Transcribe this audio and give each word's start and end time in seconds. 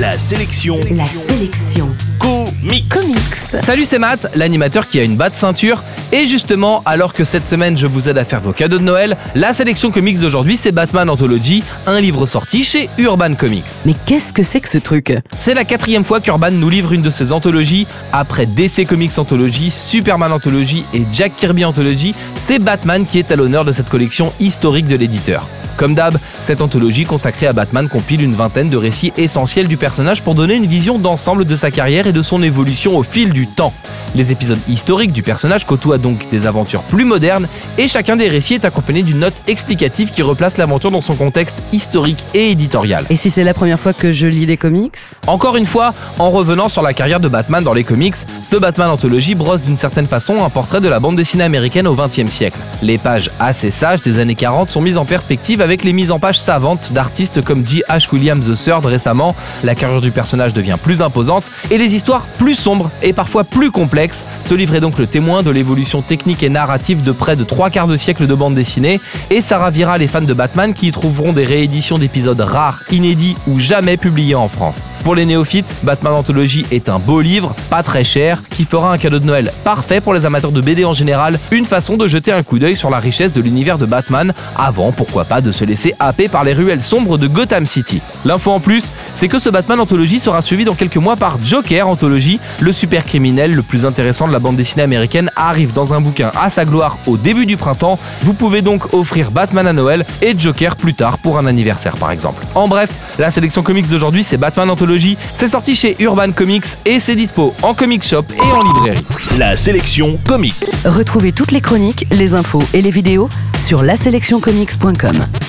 La 0.00 0.18
sélection. 0.18 0.80
La 0.92 1.04
sélection. 1.04 1.94
Comics. 2.18 2.88
Comics. 2.88 3.18
Salut, 3.34 3.84
c'est 3.84 3.98
Matt, 3.98 4.28
l'animateur 4.34 4.88
qui 4.88 4.98
a 4.98 5.02
une 5.02 5.18
batte 5.18 5.36
ceinture. 5.36 5.84
Et 6.10 6.26
justement, 6.26 6.80
alors 6.86 7.12
que 7.12 7.22
cette 7.22 7.46
semaine 7.46 7.76
je 7.76 7.86
vous 7.86 8.08
aide 8.08 8.16
à 8.16 8.24
faire 8.24 8.40
vos 8.40 8.54
cadeaux 8.54 8.78
de 8.78 8.82
Noël, 8.82 9.14
la 9.34 9.52
sélection 9.52 9.90
comics 9.90 10.18
d'aujourd'hui 10.18 10.56
c'est 10.56 10.72
Batman 10.72 11.10
Anthology, 11.10 11.62
un 11.86 12.00
livre 12.00 12.24
sorti 12.24 12.64
chez 12.64 12.88
Urban 12.96 13.34
Comics. 13.34 13.84
Mais 13.84 13.94
qu'est-ce 14.06 14.32
que 14.32 14.42
c'est 14.42 14.62
que 14.62 14.70
ce 14.70 14.78
truc? 14.78 15.12
C'est 15.36 15.52
la 15.52 15.64
quatrième 15.64 16.04
fois 16.04 16.22
qu'Urban 16.22 16.50
nous 16.50 16.70
livre 16.70 16.94
une 16.94 17.02
de 17.02 17.10
ses 17.10 17.30
anthologies. 17.34 17.86
Après 18.14 18.46
DC 18.46 18.86
Comics 18.88 19.18
Anthology, 19.18 19.70
Superman 19.70 20.32
Anthology 20.32 20.82
et 20.94 21.02
Jack 21.12 21.36
Kirby 21.36 21.66
Anthology, 21.66 22.14
c'est 22.36 22.58
Batman 22.58 23.04
qui 23.04 23.18
est 23.18 23.30
à 23.30 23.36
l'honneur 23.36 23.66
de 23.66 23.72
cette 23.72 23.90
collection 23.90 24.32
historique 24.40 24.88
de 24.88 24.96
l'éditeur. 24.96 25.46
Comme 25.80 25.94
d'hab, 25.94 26.18
cette 26.42 26.60
anthologie 26.60 27.06
consacrée 27.06 27.46
à 27.46 27.54
Batman 27.54 27.88
compile 27.88 28.20
une 28.20 28.34
vingtaine 28.34 28.68
de 28.68 28.76
récits 28.76 29.14
essentiels 29.16 29.66
du 29.66 29.78
personnage 29.78 30.20
pour 30.20 30.34
donner 30.34 30.54
une 30.54 30.66
vision 30.66 30.98
d'ensemble 30.98 31.46
de 31.46 31.56
sa 31.56 31.70
carrière 31.70 32.06
et 32.06 32.12
de 32.12 32.20
son 32.20 32.42
évolution 32.42 32.98
au 32.98 33.02
fil 33.02 33.32
du 33.32 33.46
temps. 33.46 33.72
Les 34.14 34.30
épisodes 34.30 34.58
historiques 34.68 35.12
du 35.12 35.22
personnage 35.22 35.64
côtoient 35.64 35.96
donc 35.96 36.28
des 36.30 36.46
aventures 36.46 36.82
plus 36.82 37.04
modernes 37.04 37.46
et 37.78 37.88
chacun 37.88 38.16
des 38.16 38.28
récits 38.28 38.54
est 38.54 38.64
accompagné 38.66 39.02
d'une 39.02 39.20
note 39.20 39.32
explicative 39.46 40.10
qui 40.10 40.20
replace 40.20 40.58
l'aventure 40.58 40.90
dans 40.90 41.00
son 41.00 41.14
contexte 41.14 41.62
historique 41.72 42.22
et 42.34 42.50
éditorial. 42.50 43.06
Et 43.08 43.16
si 43.16 43.30
c'est 43.30 43.44
la 43.44 43.54
première 43.54 43.80
fois 43.80 43.94
que 43.94 44.12
je 44.12 44.26
lis 44.26 44.46
des 44.46 44.58
comics? 44.58 44.96
Encore 45.28 45.56
une 45.56 45.64
fois, 45.64 45.94
en 46.18 46.28
revenant 46.30 46.68
sur 46.68 46.82
la 46.82 46.92
carrière 46.92 47.20
de 47.20 47.28
Batman 47.28 47.64
dans 47.64 47.72
les 47.72 47.84
comics, 47.84 48.16
ce 48.42 48.56
Batman 48.56 48.90
Anthology 48.90 49.34
brosse 49.34 49.62
d'une 49.62 49.78
certaine 49.78 50.08
façon 50.08 50.44
un 50.44 50.50
portrait 50.50 50.80
de 50.80 50.88
la 50.88 50.98
bande 50.98 51.16
dessinée 51.16 51.44
américaine 51.44 51.86
au 51.86 51.94
XXe 51.94 52.28
siècle. 52.28 52.58
Les 52.82 52.98
pages 52.98 53.30
assez 53.38 53.70
sages 53.70 54.02
des 54.02 54.18
années 54.18 54.34
40 54.34 54.70
sont 54.70 54.82
mises 54.82 54.98
en 54.98 55.04
perspective 55.04 55.62
avec 55.62 55.69
les 55.70 55.92
mises 55.92 56.10
en 56.10 56.18
page 56.18 56.38
savantes 56.38 56.92
d'artistes 56.92 57.42
comme 57.42 57.64
J. 57.64 57.82
H. 57.88 58.08
Williams 58.12 58.44
III 58.44 58.78
récemment, 58.84 59.36
la 59.62 59.74
carrière 59.74 60.00
du 60.00 60.10
personnage 60.10 60.52
devient 60.52 60.76
plus 60.82 61.00
imposante 61.00 61.44
et 61.70 61.78
les 61.78 61.94
histoires 61.94 62.26
plus 62.38 62.56
sombres 62.56 62.90
et 63.02 63.12
parfois 63.12 63.44
plus 63.44 63.70
complexes. 63.70 64.26
Ce 64.40 64.52
livre 64.54 64.74
est 64.74 64.80
donc 64.80 64.98
le 64.98 65.06
témoin 65.06 65.42
de 65.42 65.50
l'évolution 65.50 66.02
technique 66.02 66.42
et 66.42 66.48
narrative 66.48 67.04
de 67.04 67.12
près 67.12 67.36
de 67.36 67.44
trois 67.44 67.70
quarts 67.70 67.86
de 67.86 67.96
siècle 67.96 68.26
de 68.26 68.34
bande 68.34 68.54
dessinée 68.54 69.00
et 69.30 69.40
ça 69.40 69.58
ravira 69.58 69.96
les 69.96 70.08
fans 70.08 70.20
de 70.20 70.34
Batman 70.34 70.74
qui 70.74 70.88
y 70.88 70.92
trouveront 70.92 71.32
des 71.32 71.44
rééditions 71.44 71.98
d'épisodes 71.98 72.40
rares, 72.40 72.80
inédits 72.90 73.36
ou 73.46 73.60
jamais 73.60 73.96
publiés 73.96 74.34
en 74.34 74.48
France. 74.48 74.90
Pour 75.04 75.14
les 75.14 75.24
néophytes, 75.24 75.76
Batman 75.84 76.14
Anthology 76.14 76.66
est 76.72 76.88
un 76.88 76.98
beau 76.98 77.20
livre, 77.20 77.54
pas 77.70 77.84
très 77.84 78.02
cher, 78.02 78.42
qui 78.50 78.64
fera 78.64 78.92
un 78.92 78.98
cadeau 78.98 79.20
de 79.20 79.24
Noël 79.24 79.52
parfait 79.62 80.00
pour 80.00 80.14
les 80.14 80.26
amateurs 80.26 80.52
de 80.52 80.60
BD 80.60 80.84
en 80.84 80.94
général, 80.94 81.38
une 81.52 81.64
façon 81.64 81.96
de 81.96 82.08
jeter 82.08 82.32
un 82.32 82.42
coup 82.42 82.58
d'œil 82.58 82.76
sur 82.76 82.90
la 82.90 82.98
richesse 82.98 83.32
de 83.32 83.40
l'univers 83.40 83.78
de 83.78 83.86
Batman 83.86 84.32
avant, 84.56 84.90
pourquoi 84.90 85.24
pas, 85.24 85.40
de 85.40 85.49
se 85.52 85.64
laisser 85.64 85.94
happer 85.98 86.28
par 86.28 86.44
les 86.44 86.52
ruelles 86.52 86.82
sombres 86.82 87.18
de 87.18 87.26
Gotham 87.26 87.66
City. 87.66 88.00
L'info 88.24 88.50
en 88.50 88.60
plus, 88.60 88.92
c'est 89.14 89.28
que 89.28 89.38
ce 89.38 89.50
Batman 89.50 89.80
Anthology 89.80 90.18
sera 90.18 90.42
suivi 90.42 90.64
dans 90.64 90.74
quelques 90.74 90.96
mois 90.96 91.16
par 91.16 91.38
Joker 91.44 91.88
Anthology, 91.88 92.40
le 92.60 92.72
super 92.72 93.04
criminel 93.04 93.54
le 93.54 93.62
plus 93.62 93.84
intéressant 93.84 94.28
de 94.28 94.32
la 94.32 94.38
bande 94.38 94.56
dessinée 94.56 94.82
américaine 94.82 95.30
arrive 95.36 95.72
dans 95.72 95.94
un 95.94 96.00
bouquin 96.00 96.30
à 96.40 96.50
sa 96.50 96.64
gloire 96.64 96.98
au 97.06 97.16
début 97.16 97.46
du 97.46 97.56
printemps. 97.56 97.98
Vous 98.22 98.32
pouvez 98.32 98.62
donc 98.62 98.92
offrir 98.92 99.30
Batman 99.30 99.66
à 99.66 99.72
Noël 99.72 100.04
et 100.22 100.34
Joker 100.38 100.76
plus 100.76 100.94
tard 100.94 101.18
pour 101.18 101.38
un 101.38 101.46
anniversaire 101.46 101.96
par 101.96 102.10
exemple. 102.10 102.44
En 102.54 102.68
bref, 102.68 102.90
la 103.18 103.30
sélection 103.30 103.62
comics 103.62 103.88
d'aujourd'hui 103.88 104.24
c'est 104.24 104.36
Batman 104.36 104.70
Anthology, 104.70 105.16
c'est 105.34 105.48
sorti 105.48 105.74
chez 105.74 105.96
Urban 106.00 106.32
Comics 106.32 106.64
et 106.84 107.00
c'est 107.00 107.16
dispo 107.16 107.54
en 107.62 107.74
comic 107.74 108.04
shop 108.04 108.24
et 108.36 108.40
en 108.40 108.62
librairie. 108.62 109.04
La 109.38 109.56
sélection 109.56 110.18
comics. 110.26 110.54
Retrouvez 110.84 111.32
toutes 111.32 111.52
les 111.52 111.60
chroniques, 111.60 112.06
les 112.10 112.34
infos 112.34 112.62
et 112.74 112.82
les 112.82 112.90
vidéos 112.90 113.28
sur 113.58 113.82
laselectioncomics.com. 113.82 115.39